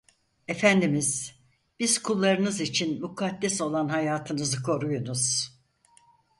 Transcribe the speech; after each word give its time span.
Efendimiz, 0.47 1.35
biz 1.79 2.03
kullarınız 2.03 2.61
için 2.61 3.01
mukaddes 3.01 3.61
olan 3.61 3.87
hayatınızı 3.89 4.63
koruyunuz… 4.63 5.51